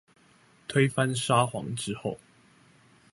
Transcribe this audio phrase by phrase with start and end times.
[0.67, 2.17] 推翻沙皇之後